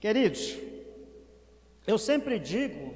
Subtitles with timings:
[0.00, 0.56] Queridos,
[1.84, 2.94] eu sempre digo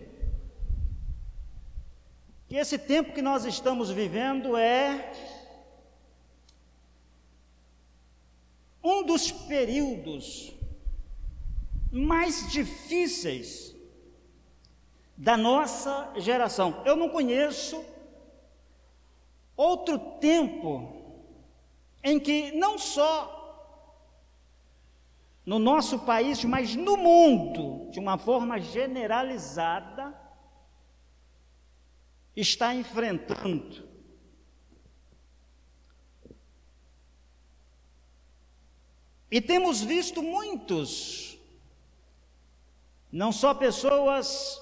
[2.47, 5.12] que esse tempo que nós estamos vivendo é
[8.84, 10.52] um dos períodos
[11.90, 13.74] mais difíceis
[15.16, 16.82] da nossa geração.
[16.87, 17.84] Eu não conheço
[19.57, 21.03] outro tempo
[22.05, 23.42] em que não só
[25.45, 30.17] no nosso país, mas no mundo, de uma forma generalizada,
[32.34, 33.91] está enfrentando.
[39.30, 41.38] E temos visto muitos,
[43.11, 44.61] não só pessoas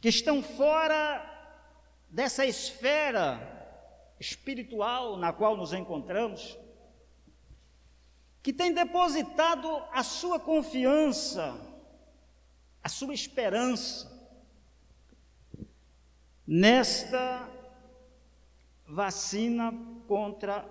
[0.00, 1.22] que estão fora
[2.08, 3.54] dessa esfera
[4.18, 6.58] espiritual na qual nos encontramos,
[8.46, 11.60] que tem depositado a sua confiança,
[12.80, 14.08] a sua esperança
[16.46, 17.50] nesta
[18.86, 19.72] vacina
[20.06, 20.64] contra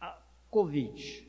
[0.00, 1.28] a Covid.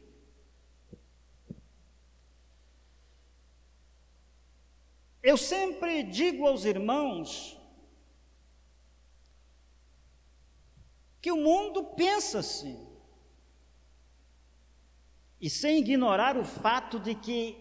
[5.23, 7.59] Eu sempre digo aos irmãos
[11.19, 12.88] que o mundo pensa assim.
[15.39, 17.57] E sem ignorar o fato de que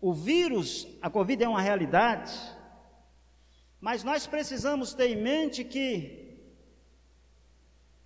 [0.00, 2.32] o vírus, a Covid é uma realidade,
[3.80, 6.26] mas nós precisamos ter em mente que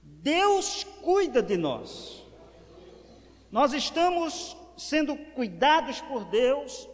[0.03, 2.23] Deus cuida de nós.
[3.51, 6.89] Nós estamos sendo cuidados por Deus,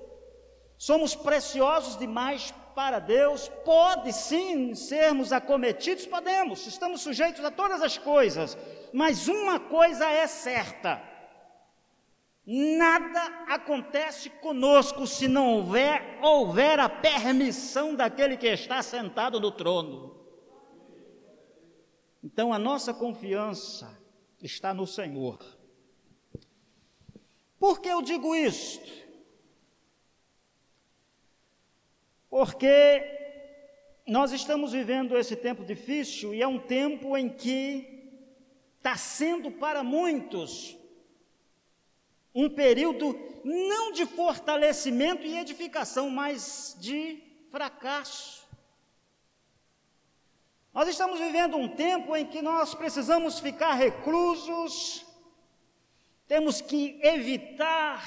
[0.78, 3.48] somos preciosos demais para Deus.
[3.64, 8.56] Pode sim sermos acometidos, podemos, estamos sujeitos a todas as coisas,
[8.92, 11.02] mas uma coisa é certa:
[12.46, 20.14] Nada acontece conosco se não houver, houver a permissão daquele que está sentado no trono.
[22.22, 24.00] Então a nossa confiança
[24.40, 25.44] está no Senhor.
[27.58, 28.92] Por que eu digo isto?
[32.30, 33.02] Porque
[34.06, 38.08] nós estamos vivendo esse tempo difícil e é um tempo em que
[38.76, 40.78] está sendo para muitos
[42.36, 48.46] um período não de fortalecimento e edificação, mas de fracasso.
[50.74, 55.06] Nós estamos vivendo um tempo em que nós precisamos ficar reclusos,
[56.28, 58.04] temos que evitar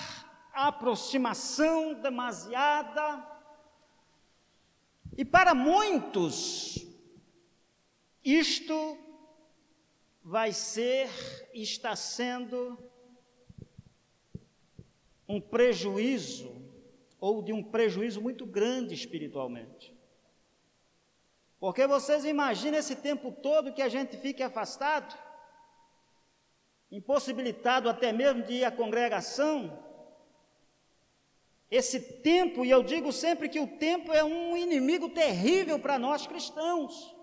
[0.54, 3.28] a aproximação demasiada,
[5.18, 6.86] e para muitos,
[8.24, 8.96] isto
[10.24, 11.10] vai ser,
[11.52, 12.89] está sendo
[15.30, 16.52] um prejuízo,
[17.22, 19.96] ou de um prejuízo muito grande espiritualmente.
[21.60, 25.16] Porque vocês imaginam esse tempo todo que a gente fique afastado,
[26.92, 29.88] impossibilitado até mesmo de ir à congregação.
[31.70, 36.26] Esse tempo, e eu digo sempre que o tempo é um inimigo terrível para nós
[36.26, 37.16] cristãos.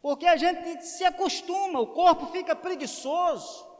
[0.00, 3.73] Porque a gente se acostuma, o corpo fica preguiçoso.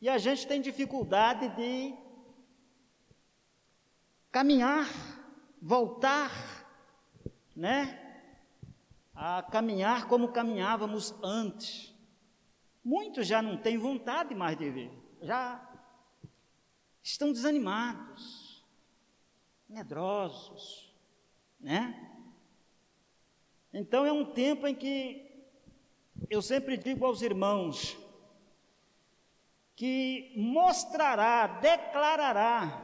[0.00, 1.94] E a gente tem dificuldade de
[4.30, 4.86] caminhar,
[5.60, 6.30] voltar,
[7.54, 8.02] né?
[9.14, 11.94] A caminhar como caminhávamos antes.
[12.84, 14.92] Muitos já não têm vontade mais de ver,
[15.22, 15.66] já
[17.02, 18.64] estão desanimados,
[19.68, 20.94] medrosos,
[21.58, 22.02] né?
[23.72, 25.26] Então é um tempo em que
[26.30, 27.96] eu sempre digo aos irmãos,
[29.76, 32.82] que mostrará, declarará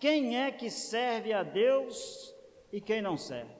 [0.00, 2.34] quem é que serve a Deus
[2.72, 3.54] e quem não serve.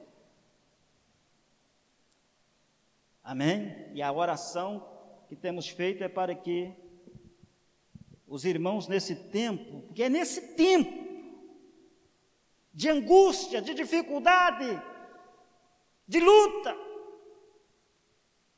[3.23, 3.89] Amém?
[3.93, 4.85] E a oração
[5.29, 6.73] que temos feito é para que
[8.27, 11.07] os irmãos nesse tempo, porque é nesse tempo
[12.73, 14.81] de angústia, de dificuldade,
[16.05, 16.75] de luta,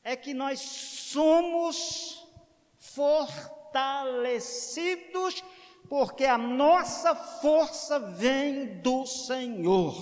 [0.04, 2.28] é que nós somos
[2.76, 5.44] fortes fortalecidos,
[5.88, 9.96] porque a nossa força vem do Senhor.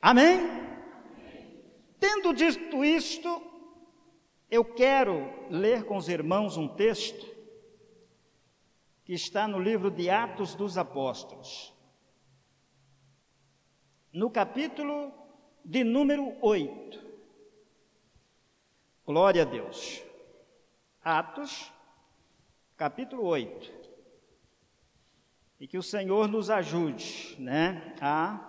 [0.00, 0.40] Amém?
[1.98, 3.42] Tendo dito isto,
[4.50, 7.28] eu quero ler com os irmãos um texto
[9.04, 11.74] que está no livro de Atos dos Apóstolos,
[14.12, 15.12] no capítulo
[15.64, 17.10] de número 8.
[19.04, 20.09] Glória a Deus.
[21.02, 21.72] Atos,
[22.76, 23.80] capítulo 8.
[25.58, 28.46] E que o Senhor nos ajude, né, a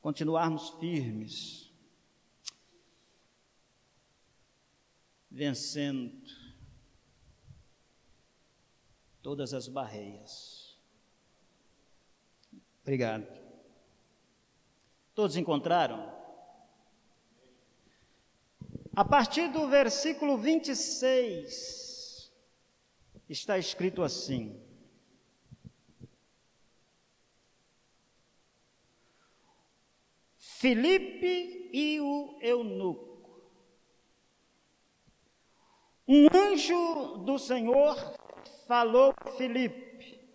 [0.00, 1.70] continuarmos firmes,
[5.30, 6.24] vencendo
[9.22, 10.78] todas as barreiras.
[12.82, 13.26] Obrigado.
[15.14, 16.15] Todos encontraram?
[18.96, 22.32] A partir do versículo 26,
[23.28, 24.58] está escrito assim:
[30.38, 33.52] Filipe e o eunuco.
[36.08, 37.96] Um anjo do Senhor
[38.66, 40.26] falou a Filipe,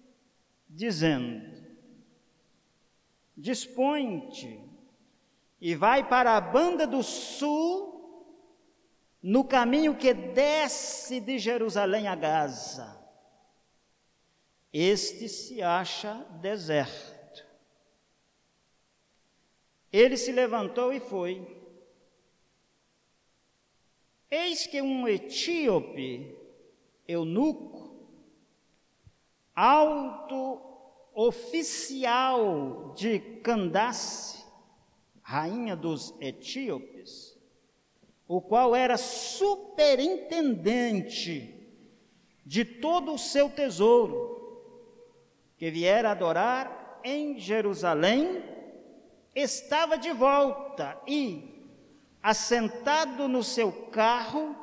[0.69, 1.65] dizendo:
[3.35, 4.63] Dispõe-te
[5.59, 7.90] e vai para a banda do sul
[9.21, 12.99] no caminho que desce de Jerusalém a Gaza.
[14.73, 17.45] Este se acha deserto.
[19.91, 21.59] Ele se levantou e foi.
[24.29, 26.33] Eis que um etíope,
[27.05, 28.07] eunuco,
[29.53, 30.61] alto
[31.13, 34.45] oficial de Candace,
[35.21, 37.30] rainha dos etíopes,
[38.31, 41.53] o qual era superintendente
[42.45, 44.31] de todo o seu tesouro,
[45.57, 48.41] que viera adorar em Jerusalém,
[49.35, 51.43] estava de volta e,
[52.23, 54.55] assentado no seu carro,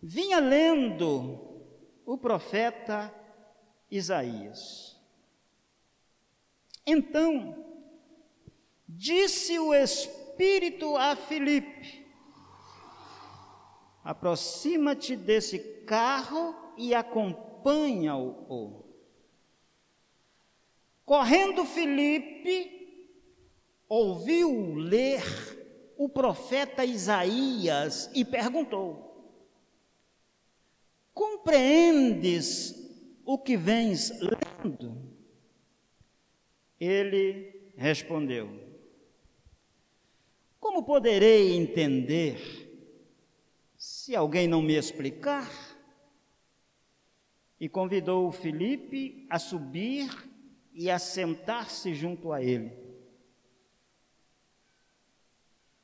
[0.00, 1.40] vinha lendo
[2.06, 3.12] o profeta
[3.90, 4.96] Isaías.
[6.86, 7.66] Então,
[8.88, 11.99] disse o Espírito a Filipe:
[14.10, 18.84] aproxima-te desse carro e acompanha-o.
[21.04, 23.14] Correndo Filipe,
[23.88, 25.22] ouviu ler
[25.96, 29.32] o profeta Isaías e perguntou:
[31.14, 32.74] Compreendes
[33.24, 35.08] o que vens lendo?
[36.80, 38.48] Ele respondeu:
[40.58, 42.69] Como poderei entender
[44.10, 45.48] se alguém não me explicar.
[47.60, 50.10] E convidou o Felipe a subir
[50.72, 52.72] e a sentar-se junto a ele.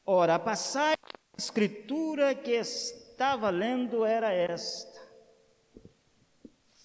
[0.04, 5.00] Ora, a passagem da escritura que estava lendo era esta: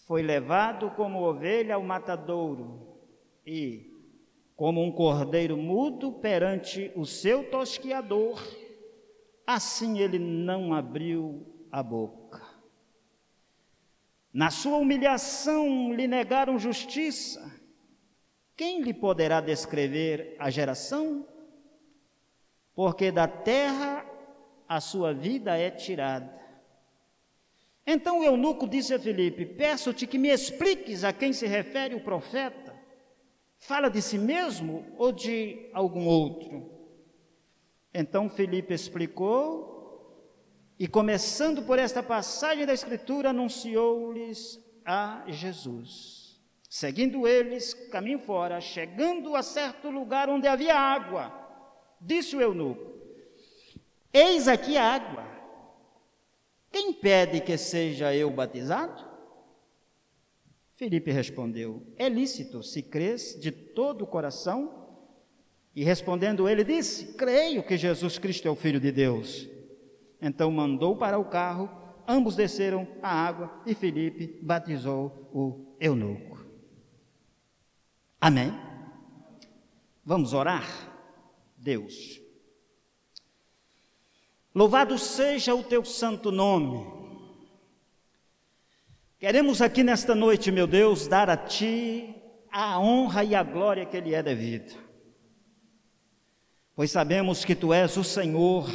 [0.05, 2.99] Foi levado como ovelha ao matadouro
[3.43, 3.99] e,
[4.55, 8.39] como um cordeiro mudo perante o seu tosquiador,
[9.53, 12.41] assim ele não abriu a boca.
[14.33, 17.59] Na sua humilhação lhe negaram justiça.
[18.55, 21.27] Quem lhe poderá descrever a geração?
[22.73, 24.05] Porque da terra
[24.67, 26.39] a sua vida é tirada.
[27.85, 32.03] Então o eunuco disse a Filipe: Peço-te que me expliques a quem se refere o
[32.03, 32.73] profeta.
[33.57, 36.80] Fala de si mesmo ou de algum outro?
[37.93, 39.71] Então Felipe explicou,
[40.79, 46.41] e começando por esta passagem da Escritura, anunciou-lhes a Jesus.
[46.67, 51.31] Seguindo eles, caminho fora, chegando a certo lugar onde havia água,
[51.99, 52.93] disse o eunuco:
[54.11, 55.23] Eis aqui a água.
[56.71, 59.05] Quem pede que seja eu batizado?
[60.75, 64.80] Felipe respondeu: É lícito, se crês de todo o coração
[65.75, 69.47] e respondendo ele, disse: Creio que Jesus Cristo é o Filho de Deus.
[70.21, 71.69] Então mandou para o carro,
[72.07, 76.45] ambos desceram a água e Felipe batizou o eunuco.
[78.19, 78.53] Amém?
[80.05, 80.67] Vamos orar?
[81.57, 82.19] Deus.
[84.53, 86.99] Louvado seja o teu santo nome.
[89.17, 92.13] Queremos aqui nesta noite, meu Deus, dar a ti
[92.51, 94.80] a honra e a glória que lhe é devida
[96.81, 98.67] pois sabemos que tu és o Senhor,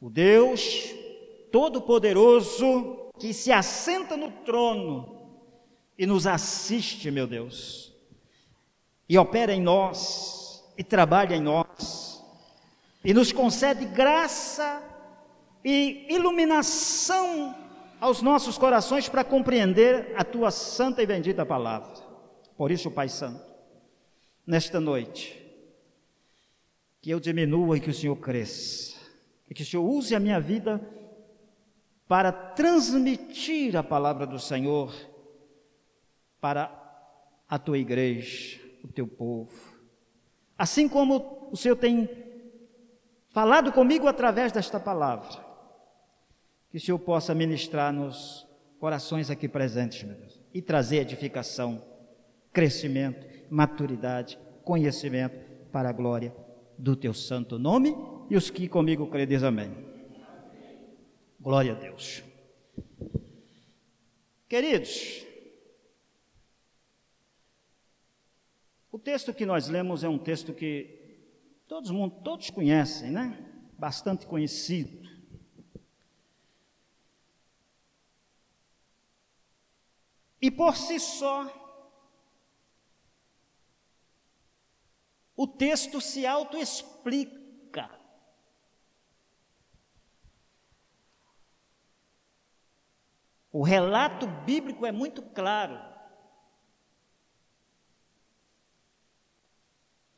[0.00, 0.92] o Deus
[1.52, 5.38] Todo-Poderoso, que se assenta no trono
[5.96, 7.94] e nos assiste, meu Deus,
[9.08, 12.20] e opera em nós, e trabalha em nós,
[13.04, 14.82] e nos concede graça
[15.64, 17.54] e iluminação
[18.00, 21.92] aos nossos corações para compreender a tua santa e bendita palavra.
[22.56, 23.44] Por isso, Pai Santo,
[24.44, 25.43] nesta noite,
[27.04, 28.96] que eu diminua e que o Senhor cresça.
[29.46, 30.80] E que o Senhor use a minha vida
[32.08, 34.90] para transmitir a palavra do Senhor
[36.40, 36.72] para
[37.46, 39.52] a tua igreja, o teu povo.
[40.56, 42.08] Assim como o Senhor tem
[43.28, 45.44] falado comigo através desta palavra,
[46.70, 48.48] que o Senhor possa ministrar nos
[48.80, 51.84] corações aqui presentes, meu Deus, e trazer edificação,
[52.50, 55.36] crescimento, maturidade, conhecimento
[55.70, 56.43] para a glória
[56.78, 57.94] do teu santo nome
[58.28, 59.72] e os que comigo creem diz amém.
[61.40, 62.22] Glória a Deus.
[64.48, 65.26] Queridos,
[68.90, 71.22] o texto que nós lemos é um texto que
[71.66, 71.90] todos,
[72.22, 73.36] todos conhecem, né?
[73.78, 75.04] Bastante conhecido.
[80.40, 81.63] E por si só,
[85.36, 87.90] o texto se autoexplica.
[93.50, 95.78] O relato bíblico é muito claro.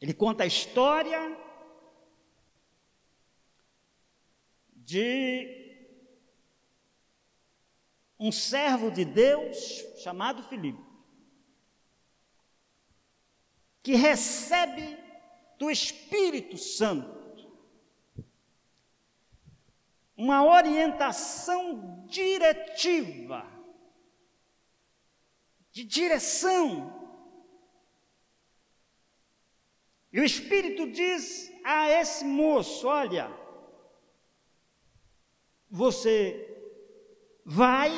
[0.00, 1.20] Ele conta a história
[4.74, 5.64] de
[8.18, 9.56] um servo de Deus
[10.02, 10.82] chamado Filipe,
[13.82, 15.05] que recebe
[15.58, 17.16] do Espírito Santo
[20.16, 23.46] uma orientação diretiva,
[25.70, 26.94] de direção.
[30.10, 33.30] E o Espírito diz a esse moço: Olha,
[35.68, 36.42] você
[37.44, 37.92] vai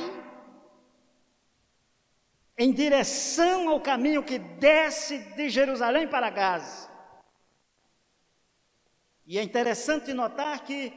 [2.56, 6.87] em direção ao caminho que desce de Jerusalém para Gaza.
[9.30, 10.90] E é interessante notar que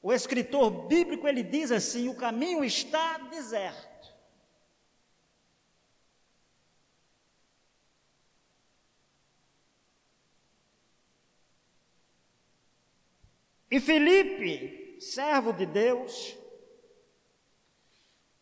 [0.00, 4.14] o escritor bíblico ele diz assim: o caminho está deserto.
[13.70, 16.34] E Felipe, servo de Deus,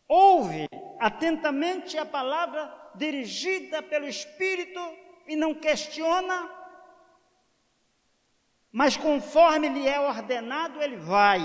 [0.07, 0.69] ouve
[1.01, 4.79] atentamente a palavra dirigida pelo Espírito
[5.27, 6.62] e não questiona,
[8.73, 11.39] mas conforme lhe é ordenado, ele vai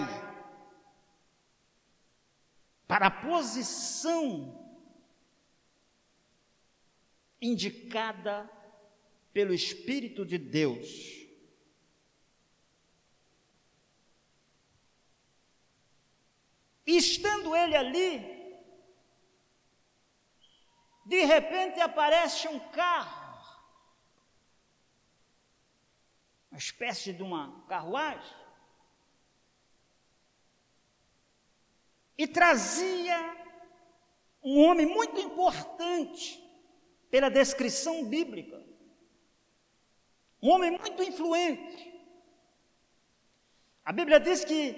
[2.87, 4.67] para a posição
[7.39, 8.51] indicada
[9.31, 10.89] pelo Espírito de Deus.
[16.87, 18.39] E estando ele ali,
[21.05, 23.18] de repente aparece um carro,
[26.59, 28.37] uma espécie de uma carruagem,
[32.17, 33.17] e trazia
[34.43, 36.43] um homem muito importante
[37.13, 38.61] pela descrição bíblica,
[40.43, 41.95] um homem muito influente.
[43.85, 44.75] A Bíblia diz que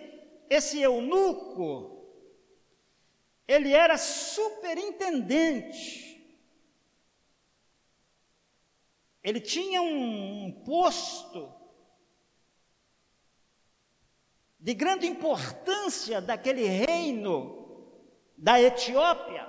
[0.50, 2.12] esse eunuco,
[3.48, 6.10] ele era superintendente
[9.22, 11.52] Ele tinha um posto
[14.60, 17.58] de grande importância daquele reino
[18.36, 19.48] da Etiópia.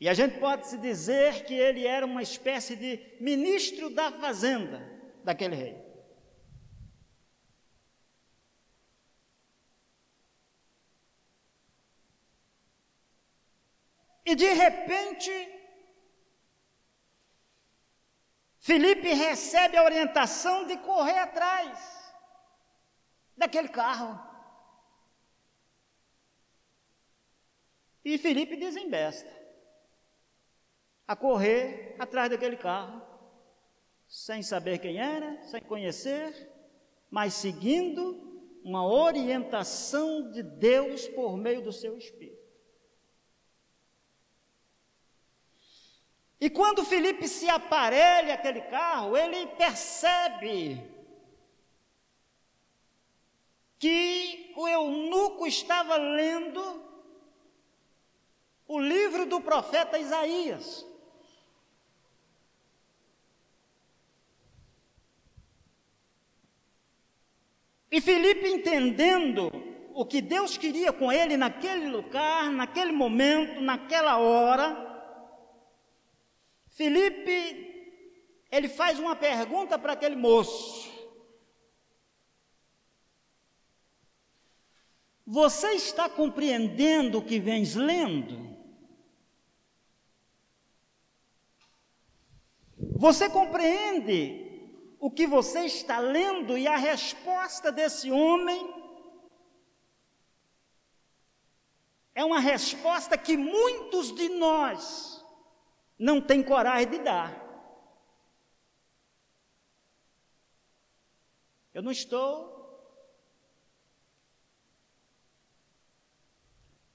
[0.00, 4.80] E a gente pode se dizer que ele era uma espécie de ministro da fazenda
[5.24, 5.88] daquele rei.
[14.24, 15.32] E de repente,
[18.68, 22.12] Felipe recebe a orientação de correr atrás
[23.34, 24.20] daquele carro.
[28.04, 29.34] E Felipe desembesta
[31.06, 33.00] a correr atrás daquele carro,
[34.06, 36.52] sem saber quem era, sem conhecer,
[37.08, 42.37] mas seguindo uma orientação de Deus por meio do seu Espírito.
[46.40, 50.80] E quando Felipe se aparelha aquele carro, ele percebe
[53.78, 56.82] que o eunuco estava lendo
[58.66, 60.86] o livro do profeta Isaías.
[67.90, 69.50] E Felipe, entendendo
[69.94, 74.87] o que Deus queria com ele naquele lugar, naquele momento, naquela hora,
[76.78, 80.88] Felipe, ele faz uma pergunta para aquele moço.
[85.26, 88.56] Você está compreendendo o que vens lendo?
[92.96, 98.72] Você compreende o que você está lendo e a resposta desse homem
[102.14, 105.17] é uma resposta que muitos de nós
[105.98, 107.48] não têm coragem de dar.
[111.74, 112.56] Eu não estou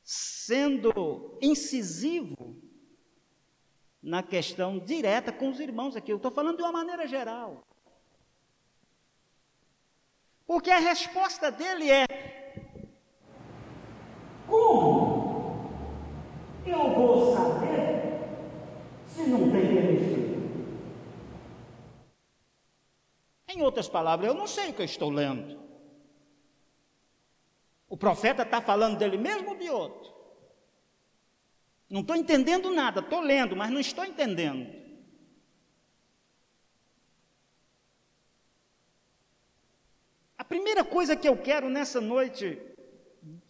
[0.04, 2.62] sendo incisivo
[4.02, 6.12] na questão direta com os irmãos aqui.
[6.12, 7.66] Eu estou falando de uma maneira geral.
[10.46, 12.06] Porque a resposta dele é:
[14.46, 15.70] Como
[16.66, 17.53] eu vou saber
[19.38, 20.14] não tem?
[23.48, 25.62] Em outras palavras, eu não sei o que eu estou lendo.
[27.88, 30.12] O profeta está falando dele mesmo ou de outro?
[31.90, 34.82] Não estou entendendo nada, estou lendo, mas não estou entendendo.
[40.36, 42.60] A primeira coisa que eu quero nessa noite,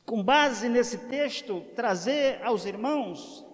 [0.05, 3.45] com base nesse texto, trazer aos irmãos,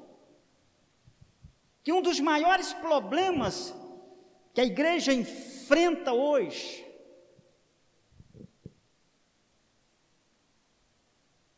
[1.83, 3.73] que um dos maiores problemas
[4.53, 6.85] que a igreja enfrenta hoje,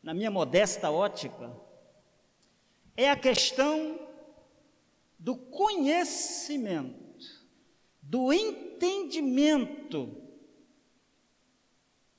[0.02, 1.54] na minha modesta ótica,
[2.96, 3.98] é a questão
[5.18, 7.00] do conhecimento,
[8.02, 10.20] do entendimento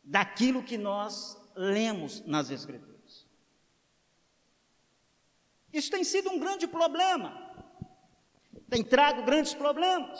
[0.03, 3.27] daquilo que nós lemos nas Escrituras.
[5.71, 7.42] Isso tem sido um grande problema,
[8.73, 10.19] tem trago grandes problemas.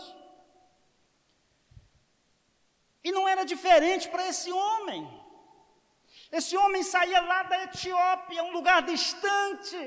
[3.03, 5.01] E não era diferente para esse homem.
[6.31, 9.81] Esse homem saía lá da Etiópia, um lugar distante,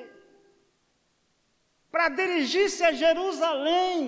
[1.93, 4.05] para dirigir-se a Jerusalém.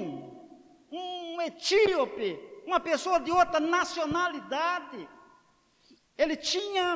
[0.91, 2.29] Um etíope,
[2.67, 5.09] uma pessoa de outra nacionalidade.
[6.17, 6.87] Ele tinha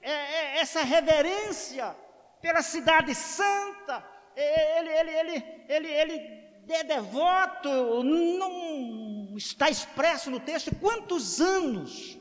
[0.00, 1.94] é, é, essa reverência
[2.40, 4.02] pela cidade santa.
[4.34, 5.36] Ele, ele, ele,
[5.68, 12.18] ele, ele é devoto, não está expresso no texto quantos anos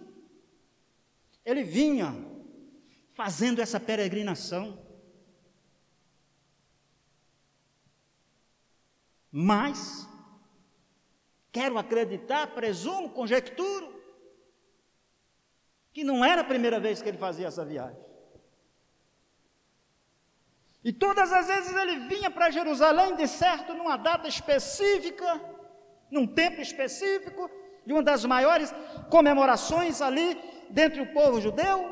[1.43, 2.13] ele vinha
[3.13, 4.83] fazendo essa peregrinação.
[9.31, 10.07] Mas,
[11.51, 13.93] quero acreditar, presumo, conjecturo,
[15.91, 18.04] que não era a primeira vez que ele fazia essa viagem.
[20.85, 25.41] E todas as vezes ele vinha para Jerusalém, de certo, numa data específica,
[26.11, 27.49] num tempo específico,
[27.83, 28.71] de uma das maiores
[29.09, 30.37] comemorações ali
[30.69, 31.91] dentre o povo judeu.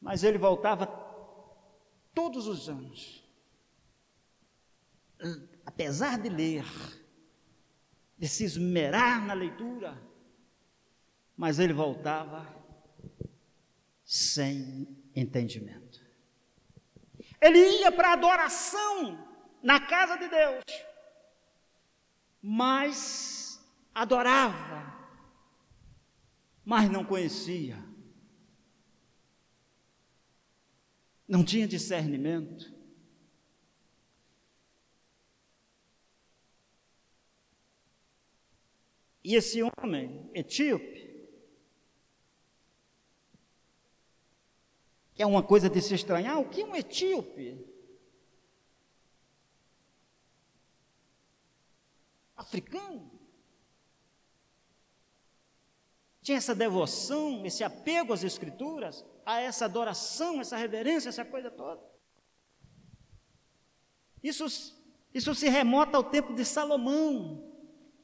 [0.00, 0.86] Mas ele voltava
[2.14, 3.22] todos os anos,
[5.66, 6.64] apesar de ler,
[8.16, 10.02] de se esmerar na leitura,
[11.36, 12.46] mas ele voltava
[14.02, 16.00] sem entendimento.
[17.40, 19.26] Ele ia para adoração
[19.62, 20.64] na casa de Deus,
[22.42, 23.60] mas
[23.94, 24.98] adorava,
[26.64, 27.78] mas não conhecia,
[31.26, 32.80] não tinha discernimento.
[39.22, 41.09] E esse homem etíope,
[45.20, 47.62] que é uma coisa de se estranhar, o que é um etíope?
[52.34, 53.20] Africano?
[56.22, 61.82] Tinha essa devoção, esse apego às Escrituras, a essa adoração, essa reverência, essa coisa toda.
[64.22, 64.46] Isso,
[65.12, 67.46] isso se remota ao tempo de Salomão.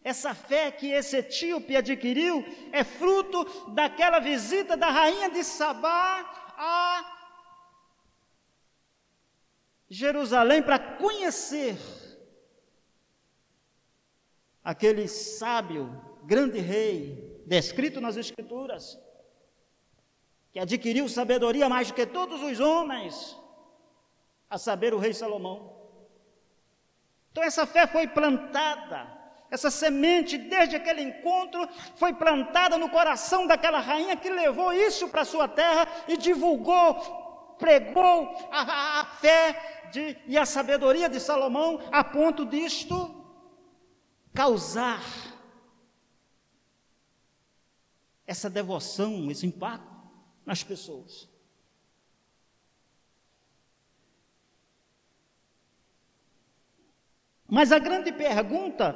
[0.05, 7.17] Essa fé que esse etíope adquiriu é fruto daquela visita da rainha de Sabá a
[9.89, 11.79] Jerusalém para conhecer
[14.65, 15.89] aquele sábio,
[16.25, 18.99] grande rei, descrito nas Escrituras,
[20.51, 23.39] que adquiriu sabedoria mais do que todos os homens,
[24.51, 25.77] a saber, o rei Salomão.
[27.31, 29.16] Então, essa fé foi plantada,
[29.51, 35.25] essa semente, desde aquele encontro, foi plantada no coração daquela rainha que levou isso para
[35.25, 41.81] sua terra e divulgou, pregou a, a, a fé de, e a sabedoria de Salomão,
[41.93, 43.25] a ponto disto
[44.35, 45.03] causar
[48.27, 49.95] essa devoção, esse impacto.
[50.45, 51.29] nas pessoas.
[57.49, 58.93] Mas a grande pergunta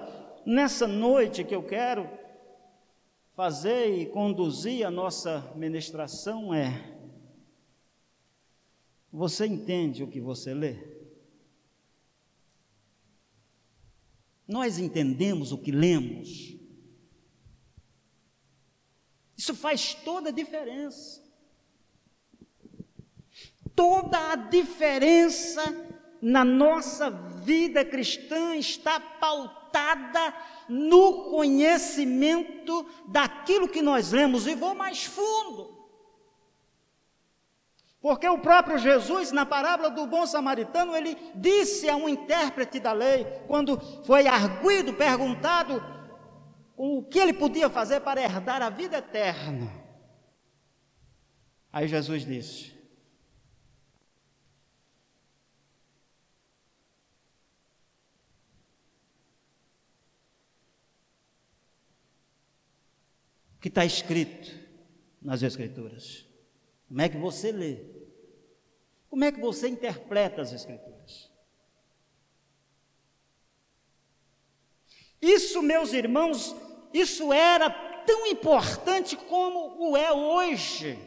[0.50, 2.10] nessa noite que eu quero
[3.36, 6.98] fazer e conduzir a nossa ministração é:
[9.12, 10.76] você entende o que você lê?
[14.46, 16.56] Nós entendemos o que lemos.
[19.36, 21.22] Isso faz toda a diferença.
[23.76, 25.62] Toda a diferença
[26.20, 29.59] na nossa vida cristã está pautada
[30.68, 34.46] no conhecimento daquilo que nós lemos.
[34.46, 35.78] E vou mais fundo.
[38.00, 42.92] Porque o próprio Jesus, na parábola do bom samaritano, ele disse a um intérprete da
[42.92, 45.82] lei, quando foi arguido, perguntado
[46.76, 49.70] o que ele podia fazer para herdar a vida eterna.
[51.70, 52.79] Aí Jesus disse:
[63.60, 64.58] que está escrito
[65.20, 66.26] nas Escrituras.
[66.88, 67.78] Como é que você lê?
[69.08, 71.30] Como é que você interpreta as Escrituras?
[75.20, 76.56] Isso, meus irmãos,
[76.94, 77.68] isso era
[78.06, 80.98] tão importante como o é hoje.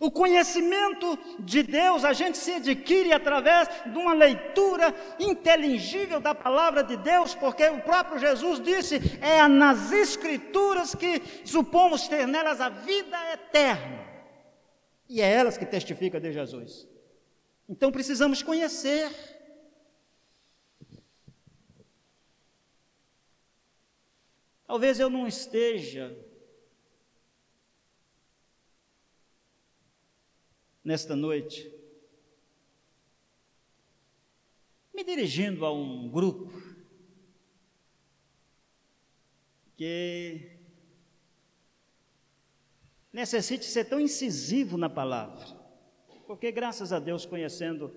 [0.00, 6.82] O conhecimento de Deus a gente se adquire através de uma leitura inteligível da palavra
[6.82, 12.68] de Deus, porque o próprio Jesus disse: é nas Escrituras que supomos ter nelas a
[12.68, 14.04] vida eterna.
[15.08, 16.88] E é elas que testificam de Jesus.
[17.68, 19.10] Então precisamos conhecer.
[24.66, 26.16] Talvez eu não esteja
[30.84, 31.72] nesta noite,
[34.92, 36.52] me dirigindo a um grupo
[39.76, 40.58] que
[43.12, 45.46] necessite ser tão incisivo na palavra,
[46.26, 47.90] porque graças a Deus, conhecendo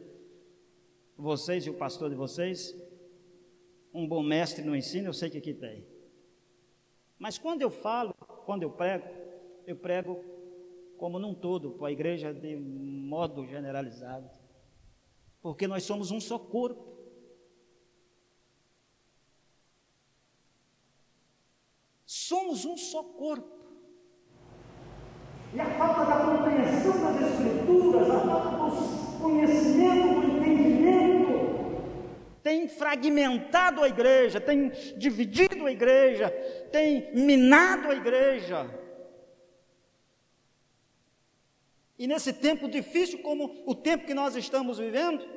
[1.18, 2.74] vocês e o pastor de vocês,
[3.94, 5.86] um bom mestre no ensino, eu sei que aqui tem.
[7.20, 8.14] Mas quando eu falo,
[8.46, 9.08] quando eu prego,
[9.66, 10.37] eu prego
[10.98, 14.30] como num todo, para a igreja de modo generalizado.
[15.42, 16.98] Porque nós somos um só corpo.
[22.06, 23.58] Somos um só corpo.
[25.54, 31.18] E a falta da compreensão das Escrituras, a falta do conhecimento, do entendimento,
[32.44, 36.30] tem fragmentado a igreja, tem dividido a igreja,
[36.72, 38.87] tem minado a igreja.
[41.98, 45.28] E nesse tempo difícil, como o tempo que nós estamos vivendo,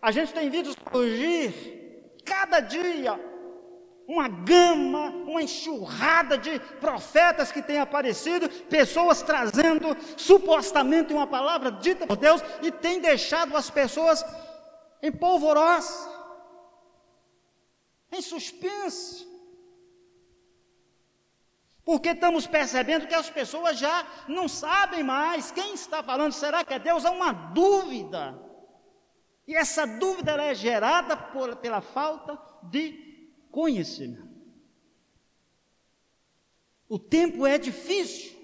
[0.00, 3.18] a gente tem visto surgir cada dia
[4.08, 12.06] uma gama, uma enxurrada de profetas que têm aparecido, pessoas trazendo supostamente uma palavra dita
[12.06, 14.24] por Deus e tem deixado as pessoas
[15.02, 16.08] em polvorosa,
[18.10, 19.27] em suspense.
[21.88, 26.74] Porque estamos percebendo que as pessoas já não sabem mais quem está falando, será que
[26.74, 27.02] é Deus?
[27.02, 28.38] É uma dúvida.
[29.46, 34.28] E essa dúvida é gerada por, pela falta de conhecimento.
[36.86, 38.38] O tempo é difícil.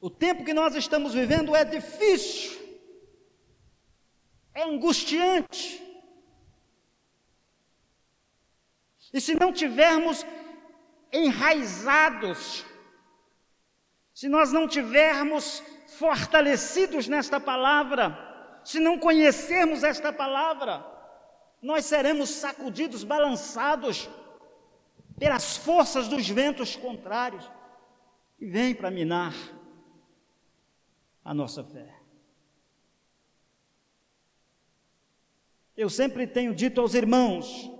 [0.00, 2.58] O tempo que nós estamos vivendo é difícil.
[4.54, 5.82] É angustiante.
[9.12, 10.24] E se não tivermos
[11.16, 12.64] enraizados,
[14.12, 15.62] se nós não tivermos
[15.98, 20.84] fortalecidos nesta palavra, se não conhecermos esta palavra,
[21.62, 24.08] nós seremos sacudidos, balançados
[25.18, 27.50] pelas forças dos ventos contrários
[28.38, 29.34] e vem para minar
[31.24, 31.94] a nossa fé.
[35.76, 37.70] Eu sempre tenho dito aos irmãos,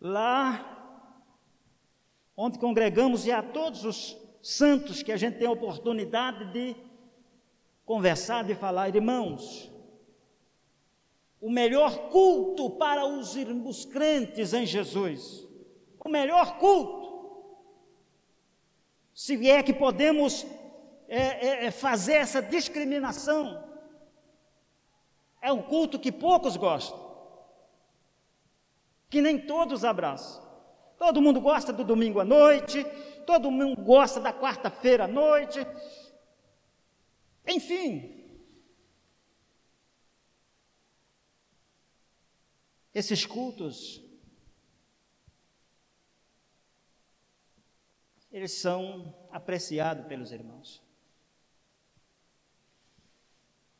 [0.00, 0.75] lá
[2.46, 6.76] onde congregamos e a todos os santos que a gente tem a oportunidade de
[7.84, 9.70] conversar, de falar, irmãos,
[11.40, 15.46] o melhor culto para os, os crentes em Jesus,
[15.98, 17.06] o melhor culto,
[19.12, 20.46] se é que podemos
[21.08, 23.64] é, é, é fazer essa discriminação,
[25.42, 27.04] é um culto que poucos gostam,
[29.10, 30.45] que nem todos abraçam
[30.98, 32.84] Todo mundo gosta do domingo à noite,
[33.26, 35.58] todo mundo gosta da quarta-feira à noite.
[37.46, 38.14] Enfim.
[42.94, 44.02] Esses cultos,
[48.32, 50.82] eles são apreciados pelos irmãos.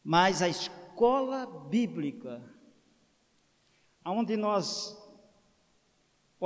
[0.04, 2.42] Mas a escola bíblica,
[4.04, 5.05] onde nós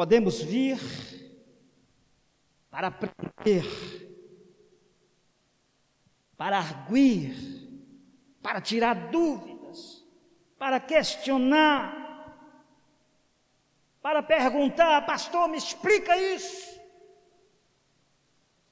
[0.01, 0.81] podemos vir
[2.71, 3.67] para aprender,
[6.39, 7.37] para arguir,
[8.41, 10.03] para tirar dúvidas,
[10.59, 12.35] para questionar,
[14.01, 16.81] para perguntar, pastor, me explica isso.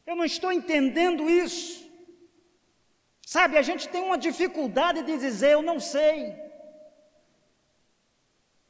[0.07, 1.93] Eu não estou entendendo isso.
[3.27, 6.35] Sabe, a gente tem uma dificuldade de dizer eu não sei.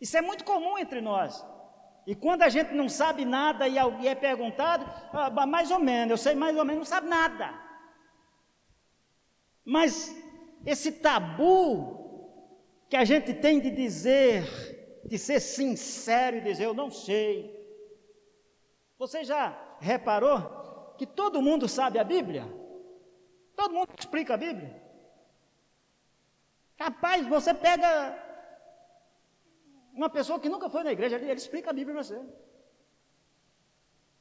[0.00, 1.46] Isso é muito comum entre nós.
[2.08, 3.76] E quando a gente não sabe nada e
[4.08, 7.52] é perguntado, ah, mais ou menos, eu sei mais ou menos, não sabe nada.
[9.62, 10.16] Mas
[10.64, 11.98] esse tabu
[12.88, 17.54] que a gente tem de dizer, de ser sincero e dizer eu não sei.
[18.98, 22.46] Você já reparou que todo mundo sabe a Bíblia?
[23.54, 24.82] Todo mundo explica a Bíblia.
[26.80, 28.27] Rapaz, você pega
[29.98, 32.20] uma pessoa que nunca foi na igreja, ele, ele explica a Bíblia para você.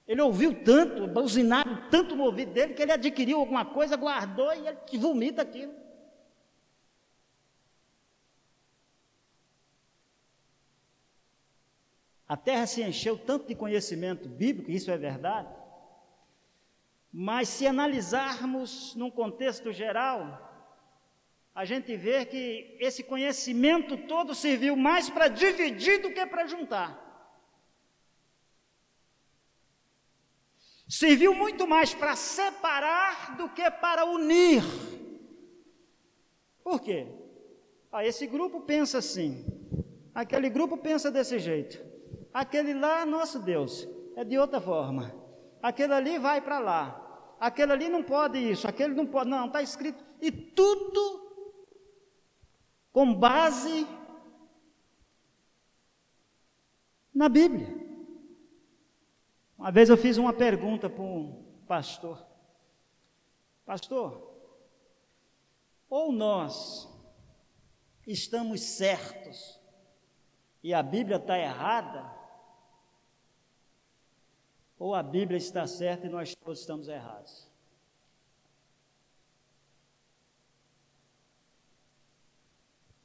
[0.07, 4.67] Ele ouviu tanto, buzinado tanto no ouvido dele, que ele adquiriu alguma coisa, guardou e
[4.67, 5.73] ele vomita aquilo.
[12.27, 15.53] A terra se encheu tanto de conhecimento bíblico, isso é verdade,
[17.11, 20.46] mas se analisarmos num contexto geral,
[21.57, 27.03] a gente vê que esse conhecimento todo serviu mais para dividir do que para juntar.
[30.87, 34.61] Serviu muito mais para separar do que para unir.
[36.63, 37.07] Por quê?
[37.91, 39.43] Ah, esse grupo pensa assim,
[40.13, 41.83] aquele grupo pensa desse jeito,
[42.31, 45.11] aquele lá, nosso Deus, é de outra forma.
[45.59, 47.35] Aquele ali vai para lá.
[47.39, 49.27] Aquele ali não pode isso, aquele não pode.
[49.27, 50.05] Não, está escrito.
[50.21, 51.26] E tudo
[52.97, 53.88] com base
[57.13, 57.67] na Bíblia.
[59.55, 62.25] Uma vez eu fiz uma pergunta para um pastor:
[63.67, 64.36] Pastor,
[65.88, 66.89] ou nós
[68.07, 69.62] estamos certos
[70.63, 72.12] e a Bíblia está errada,
[74.79, 77.46] ou a Bíblia está certa e nós todos estamos errados.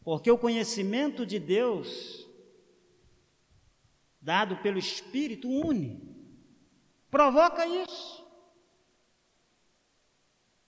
[0.05, 2.27] Porque o conhecimento de Deus,
[4.21, 6.13] dado pelo Espírito, une,
[7.11, 8.23] provoca isso.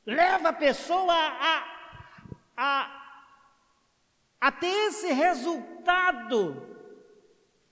[0.07, 1.65] Leva a pessoa a,
[2.57, 3.27] a,
[4.41, 6.75] a ter esse resultado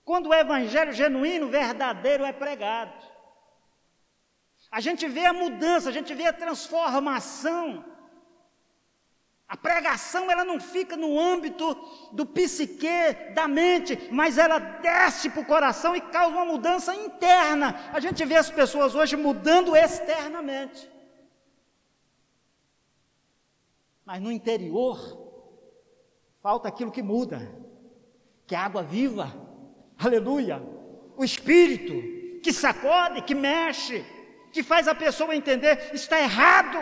[0.03, 3.13] quando o evangelho genuíno, verdadeiro é pregado.
[4.69, 7.85] A gente vê a mudança, a gente vê a transformação.
[9.53, 11.77] A pregação ela não fica no âmbito
[12.11, 12.87] do psique,
[13.35, 17.79] da mente, mas ela desce para o coração e causa uma mudança interna.
[17.93, 20.89] A gente vê as pessoas hoje mudando externamente.
[24.03, 24.97] Mas no interior,
[26.41, 27.47] falta aquilo que muda,
[28.47, 29.31] que é a água viva,
[29.99, 30.63] aleluia,
[31.15, 34.03] o espírito que sacode, que mexe,
[34.51, 36.79] que faz a pessoa entender: está errado,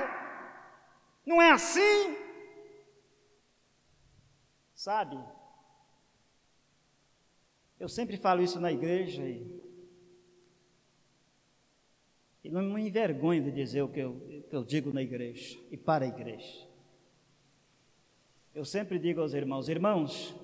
[1.26, 2.22] não é assim.
[4.82, 5.16] Sabe?
[7.80, 9.62] Eu sempre falo isso na igreja e,
[12.44, 15.78] e não me envergonho de dizer o que eu, que eu digo na igreja e
[15.78, 16.68] para a igreja.
[18.56, 20.36] Eu sempre digo aos irmãos: irmãos,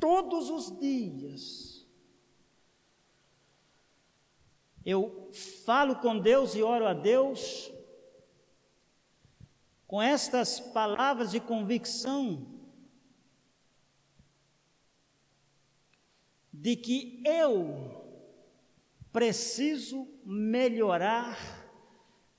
[0.00, 1.86] todos os dias,
[4.82, 5.28] eu
[5.66, 7.70] falo com Deus e oro a Deus
[9.88, 12.46] com estas palavras de convicção
[16.52, 18.06] de que eu
[19.10, 21.38] preciso melhorar,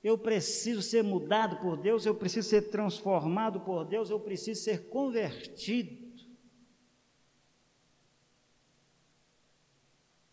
[0.00, 4.88] eu preciso ser mudado por Deus, eu preciso ser transformado por Deus, eu preciso ser
[4.88, 6.08] convertido.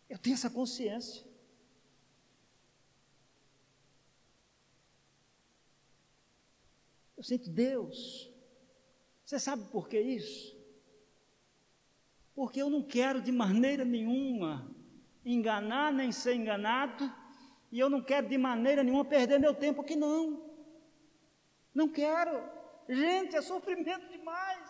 [0.08, 1.27] Eu tenho essa consciência.
[7.18, 8.32] Eu sinto Deus.
[9.26, 10.58] Você sabe por que isso?
[12.38, 14.70] porque eu não quero de maneira nenhuma
[15.24, 17.12] enganar nem ser enganado,
[17.72, 20.48] e eu não quero de maneira nenhuma perder meu tempo aqui, não.
[21.74, 22.40] Não quero.
[22.88, 24.67] Gente, é sofrimento demais.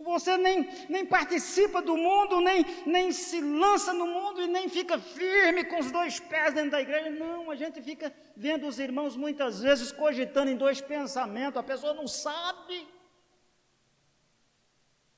[0.00, 4.98] Você nem, nem participa do mundo, nem, nem se lança no mundo e nem fica
[4.98, 7.10] firme com os dois pés dentro da igreja.
[7.10, 11.92] Não, a gente fica vendo os irmãos muitas vezes cogitando em dois pensamentos, a pessoa
[11.92, 12.88] não sabe,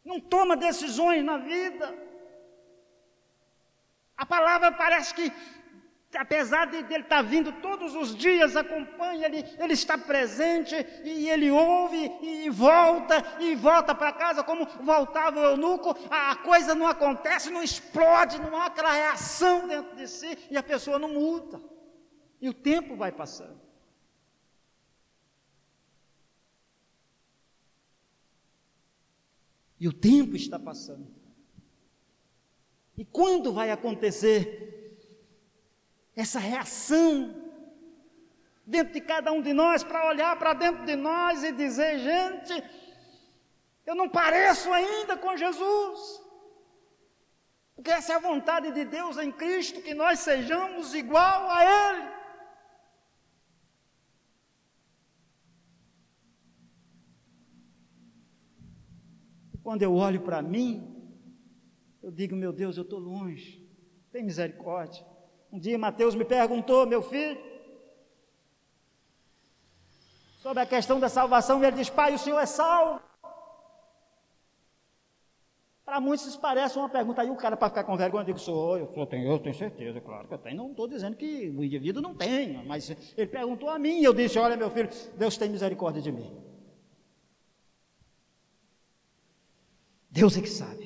[0.04, 1.94] não toma decisões na vida.
[4.16, 5.32] A palavra parece que
[6.18, 11.50] apesar de, ele estar vindo todos os dias, acompanha, ele, ele está presente e ele
[11.50, 17.50] ouve e volta e volta para casa como voltava o eunuco, a coisa não acontece,
[17.50, 21.60] não explode, não há aquela reação dentro de si e a pessoa não muda.
[22.40, 23.60] E o tempo vai passando.
[29.78, 31.08] E o tempo está passando.
[32.96, 34.81] E quando vai acontecer
[36.14, 37.34] essa reação
[38.66, 42.62] dentro de cada um de nós, para olhar para dentro de nós e dizer: gente,
[43.86, 46.22] eu não pareço ainda com Jesus.
[47.74, 52.12] Porque essa é a vontade de Deus em Cristo, que nós sejamos igual a Ele.
[59.62, 60.70] Quando eu olho para mim,
[62.02, 63.66] eu digo: meu Deus, eu estou longe,
[64.10, 65.11] tem misericórdia.
[65.52, 67.38] Um dia Mateus me perguntou, meu filho,
[70.38, 73.00] sobre a questão da salvação, e ele diz: Pai, o senhor é salvo?
[75.84, 77.20] Para muitos isso parece uma pergunta.
[77.20, 80.00] Aí o cara, para ficar com vergonha, digo: Sou, eu, sou, tenho, eu tenho certeza,
[80.00, 80.56] claro que eu tenho.
[80.56, 84.14] Não estou dizendo que o indivíduo não tenha, mas ele perguntou a mim, e eu
[84.14, 84.88] disse: Olha, meu filho,
[85.18, 86.34] Deus tem misericórdia de mim.
[90.10, 90.81] Deus é que sabe.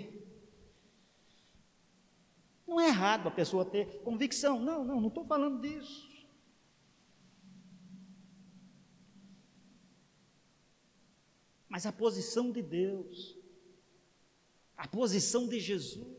[2.87, 4.61] É errado a pessoa ter convicção.
[4.61, 6.09] Não, não, não estou falando disso.
[11.69, 13.37] Mas a posição de Deus,
[14.77, 16.17] a posição de Jesus,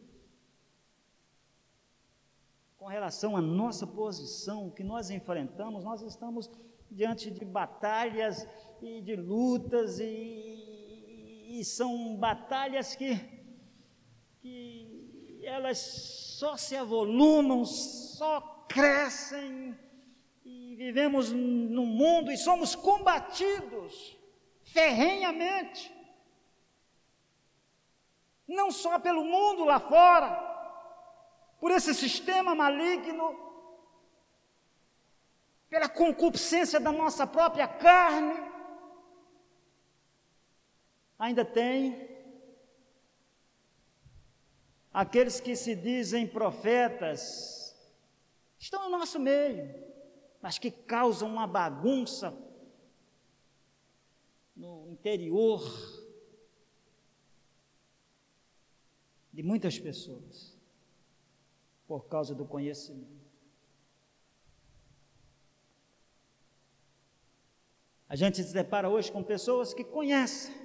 [2.77, 6.51] com relação à nossa posição, o que nós enfrentamos, nós estamos
[6.91, 8.45] diante de batalhas
[8.81, 13.15] e de lutas, e, e são batalhas que,
[14.41, 14.96] que
[15.47, 19.77] elas só se avolumam, só crescem,
[20.43, 24.17] e vivemos num mundo e somos combatidos
[24.61, 25.93] ferrenhamente,
[28.47, 30.29] não só pelo mundo lá fora,
[31.59, 33.35] por esse sistema maligno,
[35.69, 38.37] pela concupiscência da nossa própria carne,
[41.17, 42.16] ainda tem
[44.97, 47.77] aqueles que se dizem profetas,
[48.57, 49.71] estão no nosso meio,
[50.41, 52.35] mas que causam uma bagunça
[54.55, 55.61] no interior
[59.31, 60.57] de muitas pessoas,
[61.85, 63.21] por causa do conhecimento.
[68.09, 70.55] A gente se depara hoje com pessoas que conhecem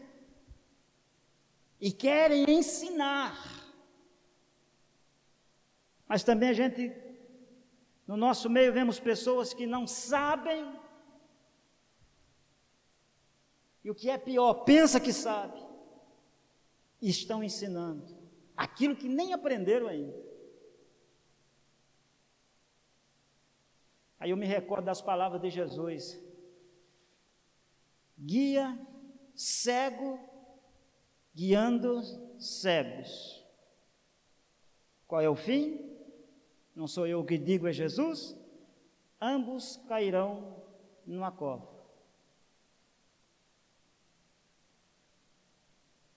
[1.79, 3.62] e querem ensinar
[6.12, 6.92] mas também a gente,
[8.07, 10.79] no nosso meio, vemos pessoas que não sabem,
[13.83, 15.59] e o que é pior, pensa que sabe,
[17.01, 18.14] e estão ensinando
[18.55, 20.22] aquilo que nem aprenderam ainda.
[24.20, 26.22] Aí eu me recordo das palavras de Jesus:
[28.18, 28.79] guia
[29.35, 30.20] cego,
[31.35, 32.03] guiando
[32.38, 33.42] cegos.
[35.07, 35.91] Qual é o fim?
[36.74, 38.37] Não sou eu que digo, é Jesus,
[39.20, 40.56] ambos cairão
[41.06, 41.70] numa cova.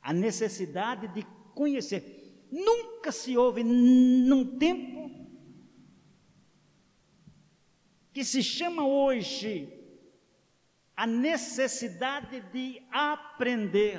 [0.02, 2.48] A necessidade de conhecer.
[2.52, 4.96] Nunca se houve num tempo
[8.14, 9.74] que se chama hoje
[10.96, 13.92] a necessidade de aprendermos.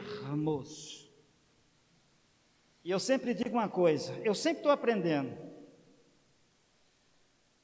[2.83, 5.46] E eu sempre digo uma coisa, eu sempre estou aprendendo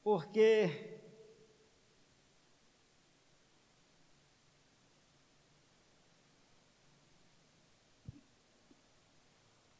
[0.03, 0.99] porque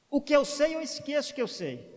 [0.10, 1.92] o que eu sei, eu esqueço que eu sei.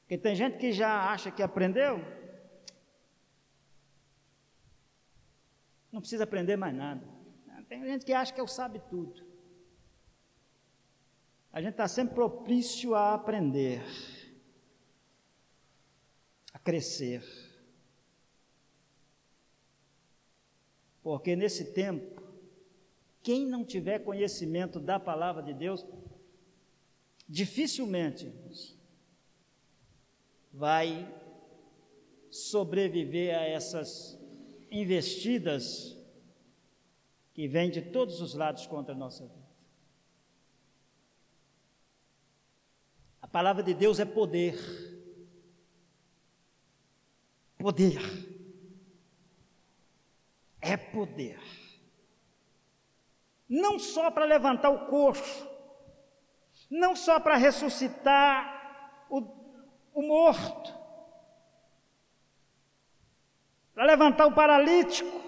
[0.00, 1.98] Porque tem gente que já acha que aprendeu,
[5.90, 7.06] não precisa aprender mais nada.
[7.68, 9.32] Tem gente que acha que eu sabe tudo.
[11.52, 13.82] a gente está sempre propício a aprender,
[16.64, 17.22] crescer.
[21.02, 22.22] Porque nesse tempo,
[23.22, 25.84] quem não tiver conhecimento da palavra de Deus,
[27.28, 28.32] dificilmente
[30.52, 31.12] vai
[32.30, 34.18] sobreviver a essas
[34.70, 35.96] investidas
[37.34, 39.42] que vêm de todos os lados contra a nossa vida.
[43.20, 44.91] A palavra de Deus é poder.
[47.62, 48.00] Poder.
[50.60, 51.40] É poder.
[53.48, 55.48] Não só para levantar o coxo,
[56.68, 59.20] não só para ressuscitar o,
[59.94, 60.74] o morto,
[63.72, 65.20] para levantar o paralítico,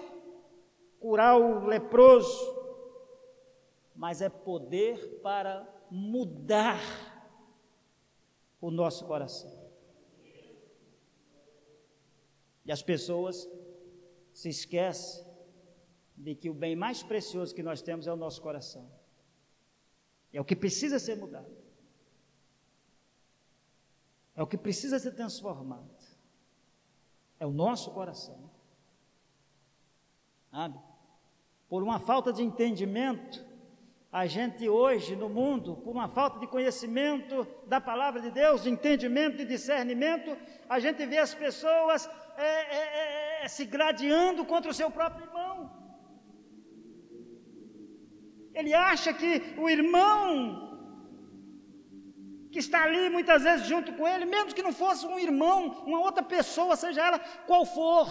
[0.99, 2.53] curar o leproso,
[3.95, 6.81] mas é poder para mudar
[8.59, 9.64] o nosso coração.
[12.65, 13.47] E as pessoas
[14.33, 15.25] se esquecem
[16.17, 18.89] de que o bem mais precioso que nós temos é o nosso coração.
[20.33, 21.55] É o que precisa ser mudado.
[24.35, 25.95] É o que precisa ser transformado.
[27.39, 28.49] É o nosso coração.
[30.51, 30.79] Sabe?
[31.69, 33.45] Por uma falta de entendimento,
[34.11, 38.69] a gente hoje no mundo, por uma falta de conhecimento da palavra de Deus, de
[38.69, 40.37] entendimento e discernimento,
[40.69, 42.83] a gente vê as pessoas é, é,
[43.41, 45.71] é, é se gladiando contra o seu próprio irmão.
[48.53, 50.65] Ele acha que o irmão
[52.51, 55.99] que está ali muitas vezes junto com ele, mesmo que não fosse um irmão, uma
[55.99, 58.07] outra pessoa, seja ela qual for,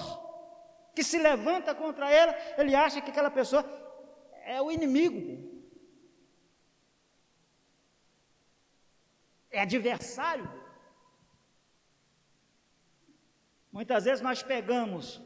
[0.95, 3.65] que se levanta contra ela, ele acha que aquela pessoa
[4.45, 5.21] é o inimigo,
[9.51, 10.64] é adversário.
[13.75, 15.21] Muitas vezes nós pegamos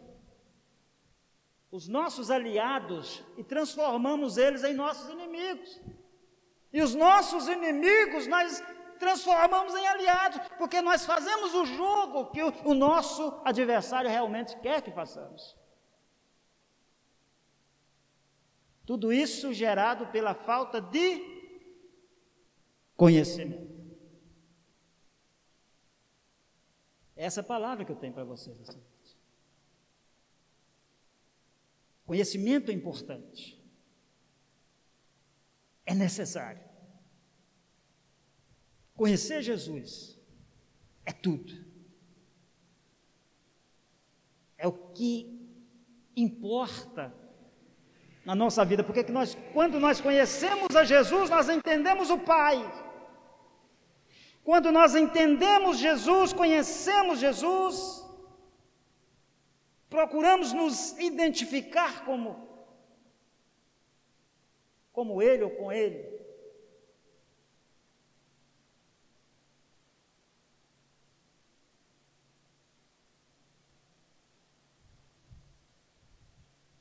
[1.71, 5.79] os nossos aliados e transformamos eles em nossos inimigos.
[6.73, 8.65] E os nossos inimigos nós
[8.99, 14.81] transformamos em aliados, porque nós fazemos o jogo que o, o nosso adversário realmente quer
[14.81, 15.55] que façamos.
[18.87, 21.21] Tudo isso gerado pela falta de
[22.97, 23.68] conhecimento.
[27.29, 28.57] Essa palavra que eu tenho para vocês.
[32.07, 33.63] Conhecimento é importante.
[35.85, 36.63] É necessário.
[38.95, 40.19] Conhecer Jesus
[41.05, 41.53] é tudo.
[44.57, 45.15] É o que
[46.17, 47.15] importa
[48.25, 52.57] na nossa vida, porque nós, quando nós conhecemos a Jesus, nós entendemos o Pai.
[54.49, 57.77] Quando nós entendemos Jesus, conhecemos Jesus,
[59.91, 60.77] procuramos nos
[61.11, 62.31] identificar como
[64.99, 66.01] como ele ou com ele.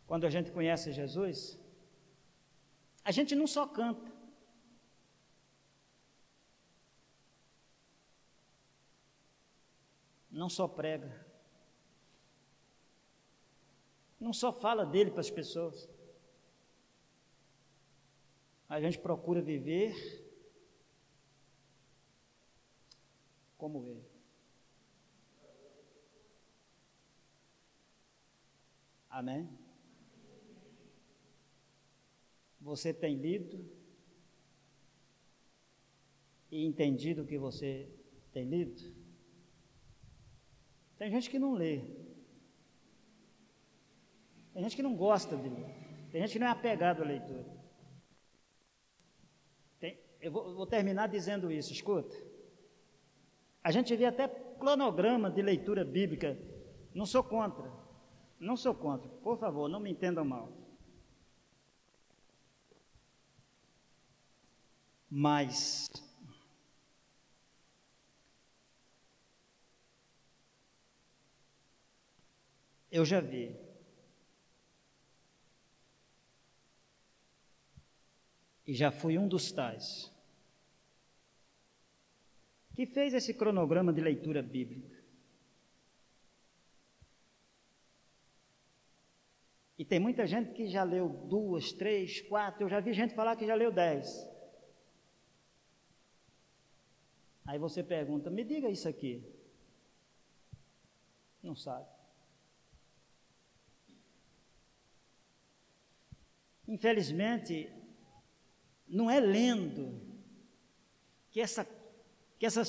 [0.10, 1.60] quando a gente conhece Jesus,
[3.04, 4.07] a gente não só canta,
[10.38, 11.26] não só prega,
[14.20, 15.90] não só fala dele para as pessoas,
[18.70, 19.96] a gente procura viver
[23.58, 24.06] como ele.
[29.10, 29.50] Amém?
[32.62, 33.68] Você tem lido
[36.52, 37.90] e entendido o que você
[38.32, 39.07] tem lido?
[40.98, 41.82] Tem gente que não lê.
[44.54, 45.76] Tem gente que não gosta de ler.
[46.12, 47.46] Tem gente que não é apegado à leitura.
[49.80, 52.16] Tem, eu vou, vou terminar dizendo isso, escuta.
[53.64, 56.38] A gente vê até cronograma de leitura bíblica.
[56.94, 57.72] Não sou contra.
[58.40, 59.10] Não sou contra.
[59.10, 60.52] Por favor, não me entendam mal.
[65.10, 65.90] Mas
[72.92, 73.56] eu já vi
[78.66, 80.12] e já fui um dos tais
[82.76, 84.96] que fez esse cronograma de leitura bíblica.
[89.80, 92.64] E tem muita gente que já leu duas, três, quatro.
[92.64, 94.08] Eu já vi gente falar que já leu dez.
[97.48, 99.24] Aí você pergunta: me diga isso aqui.
[101.42, 101.97] Não sabe.
[106.68, 107.72] Infelizmente,
[108.88, 110.02] não é lendo
[111.30, 111.68] que essa,
[112.38, 112.64] que essa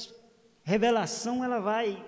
[0.62, 2.05] revelação ela vai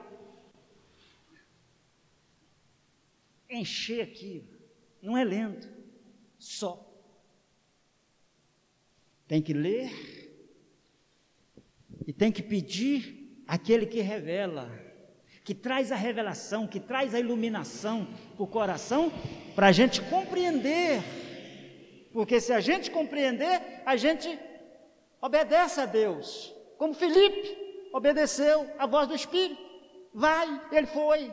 [3.49, 4.45] encher aqui.
[5.03, 5.69] Não é lendo
[6.39, 6.87] só.
[9.27, 9.91] Tem que ler
[12.07, 14.71] e tem que pedir aquele que revela,
[15.45, 19.13] que traz a revelação, que traz a iluminação para o coração,
[19.55, 21.03] para a gente compreender
[22.13, 24.39] porque se a gente compreender, a gente
[25.21, 26.55] obedece a Deus.
[26.77, 29.61] Como Felipe obedeceu a voz do Espírito.
[30.13, 31.33] Vai, ele foi.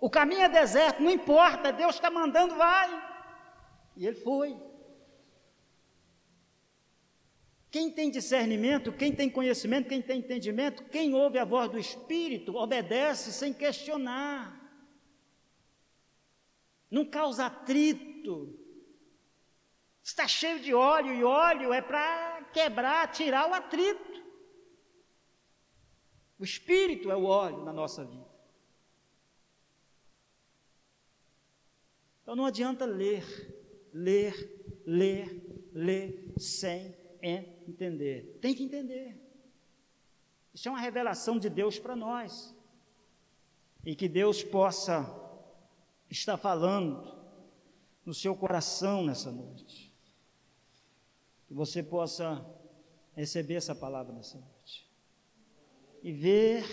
[0.00, 2.90] O caminho é deserto, não importa, Deus está mandando, vai.
[3.96, 4.56] E ele foi.
[7.70, 12.56] Quem tem discernimento, quem tem conhecimento, quem tem entendimento, quem ouve a voz do Espírito,
[12.56, 14.60] obedece sem questionar.
[16.90, 18.61] Não causa atrito,
[20.02, 24.20] Está cheio de óleo, e óleo é para quebrar, tirar o atrito.
[26.38, 28.26] O Espírito é o óleo na nossa vida.
[32.20, 33.24] Então não adianta ler,
[33.92, 38.38] ler, ler, ler sem entender.
[38.40, 39.16] Tem que entender.
[40.52, 42.54] Isso é uma revelação de Deus para nós.
[43.86, 45.06] E que Deus possa
[46.10, 47.22] estar falando
[48.04, 49.81] no seu coração nessa noite
[51.52, 52.42] que você possa
[53.14, 54.90] receber essa palavra nessa noite
[56.02, 56.64] e ver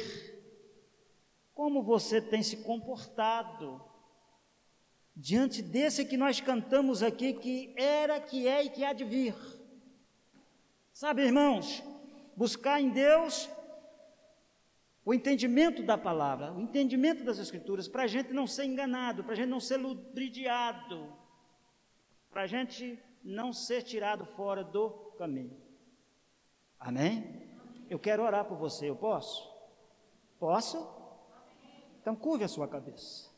[1.53, 3.83] como você tem se comportado
[5.13, 9.35] diante desse que nós cantamos aqui, que era, que é e que há de vir.
[10.93, 11.83] Sabe, irmãos,
[12.33, 13.49] buscar em Deus
[15.03, 19.33] o entendimento da palavra, o entendimento das Escrituras, para a gente não ser enganado, para
[19.33, 21.13] a gente não ser ludibriado,
[22.31, 25.55] para a gente não ser tirado fora do caminho.
[26.79, 27.47] Amém?
[27.89, 29.49] Eu quero orar por você, eu posso?
[30.39, 30.77] Posso?
[32.01, 33.29] Então curve a sua cabeça.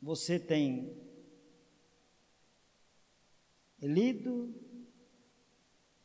[0.00, 1.00] Você tem
[3.80, 4.54] lido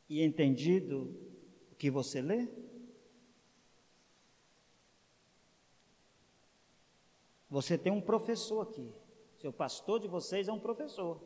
[0.07, 1.15] e entendido
[1.72, 2.47] o que você lê?
[7.50, 8.93] Você tem um professor aqui.
[9.38, 11.22] Seu pastor de vocês é um professor.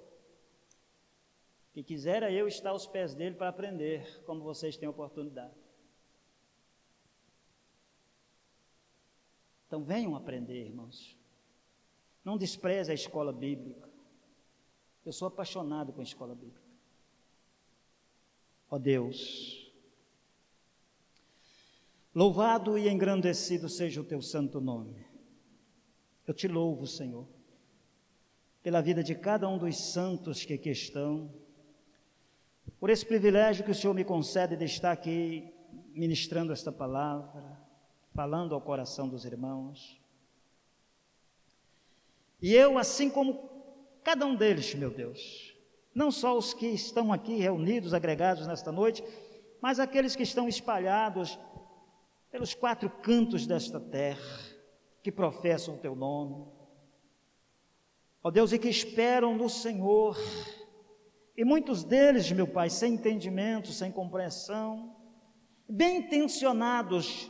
[1.73, 5.55] Que quisera eu estar aos pés dele para aprender, como vocês têm oportunidade.
[9.67, 11.17] Então venham aprender, irmãos.
[12.23, 13.89] Não despreze a escola bíblica.
[15.03, 16.61] Eu sou apaixonado com a escola bíblica.
[18.69, 19.71] Ó Deus,
[22.15, 25.12] louvado e engrandecido seja o teu santo nome.
[26.25, 27.27] Eu te louvo, Senhor,
[28.61, 31.29] pela vida de cada um dos santos que aqui estão,
[32.79, 35.53] por esse privilégio que o Senhor me concede de estar aqui
[35.93, 37.59] ministrando esta palavra,
[38.13, 39.99] falando ao coração dos irmãos.
[42.41, 43.49] E eu, assim como
[44.03, 45.53] cada um deles, meu Deus,
[45.93, 49.03] não só os que estão aqui reunidos, agregados nesta noite,
[49.61, 51.39] mas aqueles que estão espalhados
[52.31, 54.52] pelos quatro cantos desta terra,
[55.03, 56.47] que professam o teu nome.
[58.23, 60.17] Ó Deus, e que esperam no Senhor.
[61.35, 64.95] E muitos deles, meu Pai, sem entendimento, sem compreensão,
[65.67, 67.29] bem intencionados,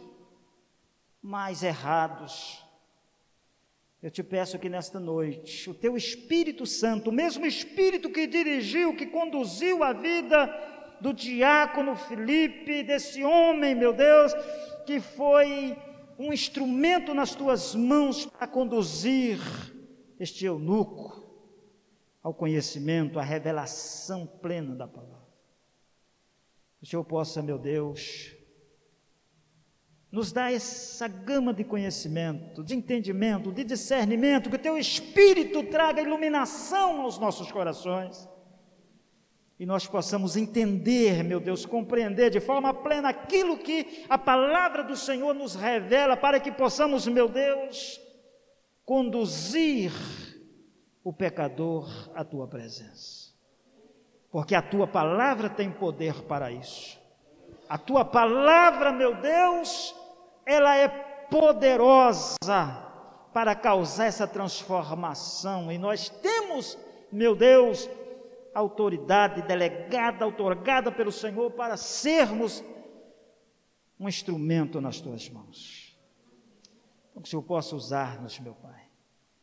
[1.20, 2.64] mas errados.
[4.04, 8.96] Eu te peço que nesta noite, o teu Espírito Santo, o mesmo Espírito que dirigiu,
[8.96, 10.46] que conduziu a vida
[11.02, 14.32] do diácono Felipe, desse homem, meu Deus,
[14.86, 15.76] que foi
[16.18, 19.40] um instrumento nas tuas mãos para conduzir
[20.20, 21.22] este eunuco
[22.22, 25.14] ao conhecimento, à revelação plena da palavra.
[26.80, 28.36] Que o Senhor possa, meu Deus,
[30.12, 36.02] nos dar essa gama de conhecimento, de entendimento, de discernimento, que o teu Espírito traga
[36.02, 38.30] iluminação aos nossos corações
[39.64, 44.94] e nós possamos entender, meu Deus, compreender de forma plena aquilo que a palavra do
[44.94, 47.98] Senhor nos revela, para que possamos, meu Deus,
[48.84, 49.94] conduzir
[51.02, 53.32] o pecador à tua presença.
[54.30, 57.00] Porque a tua palavra tem poder para isso.
[57.70, 59.96] A tua palavra, meu Deus,
[60.46, 62.36] ela é poderosa
[63.34, 66.78] para causar essa transformação, e nós temos,
[67.10, 67.90] meu Deus,
[68.54, 72.64] autoridade delegada, otorgada pelo Senhor para sermos
[74.00, 75.98] um instrumento nas tuas mãos.
[77.10, 78.82] Então, que o Senhor possa usar-nos, meu Pai,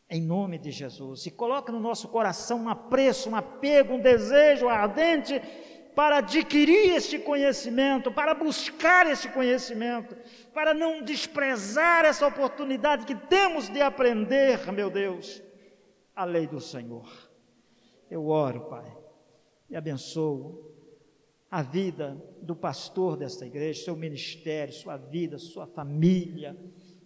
[0.08, 4.68] em nome de Jesus, e coloca no nosso coração um apreço, um apego, um desejo
[4.68, 5.40] ardente
[5.94, 10.16] para adquirir este conhecimento, para buscar este conhecimento,
[10.52, 15.42] para não desprezar essa oportunidade que temos de aprender, meu Deus,
[16.14, 17.08] a lei do Senhor.
[18.11, 18.99] Eu oro, Pai,
[19.70, 20.70] e abençoo
[21.50, 26.56] a vida do pastor desta igreja, seu ministério, sua vida, sua família,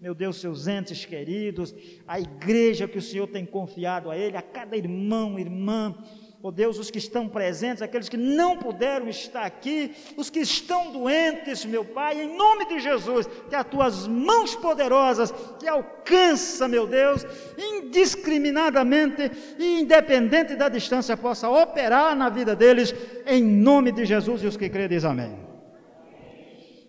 [0.00, 1.74] meu Deus, seus entes queridos,
[2.06, 5.96] a igreja que o Senhor tem confiado a ele, a cada irmão, irmã,
[6.44, 10.40] ó oh Deus, os que estão presentes, aqueles que não puderam estar aqui, os que
[10.40, 16.68] estão doentes, meu Pai, em nome de Jesus, que as tuas mãos poderosas, que alcança,
[16.68, 17.24] meu Deus,
[17.56, 22.94] indiscriminadamente e independente da distância, possa operar na vida deles,
[23.26, 25.38] em nome de Jesus, e os que creem, diz amém.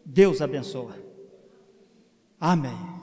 [0.05, 0.97] Deus abençoa.
[2.37, 2.94] Amém.